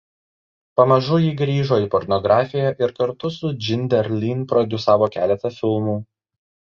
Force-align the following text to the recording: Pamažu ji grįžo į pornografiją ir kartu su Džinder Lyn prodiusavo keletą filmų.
Pamažu 0.79 1.17
ji 1.25 1.33
grįžo 1.41 1.77
į 1.83 1.83
pornografiją 1.95 2.71
ir 2.85 2.93
kartu 3.01 3.31
su 3.35 3.51
Džinder 3.65 4.09
Lyn 4.23 4.41
prodiusavo 4.55 5.11
keletą 5.17 5.53
filmų. 5.59 5.95